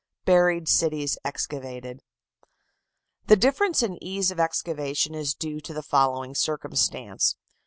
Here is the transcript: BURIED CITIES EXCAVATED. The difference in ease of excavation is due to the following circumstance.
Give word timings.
BURIED 0.25 0.67
CITIES 0.67 1.19
EXCAVATED. 1.23 2.01
The 3.27 3.35
difference 3.35 3.83
in 3.83 4.03
ease 4.03 4.31
of 4.31 4.39
excavation 4.39 5.13
is 5.13 5.35
due 5.35 5.59
to 5.59 5.75
the 5.75 5.83
following 5.83 6.33
circumstance. 6.33 7.35